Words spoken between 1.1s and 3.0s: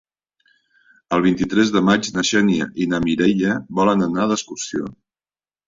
El vint-i-tres de maig na Xènia i